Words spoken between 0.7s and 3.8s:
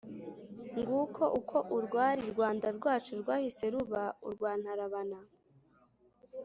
nguko uko urwari rwanda-rwacu rwahise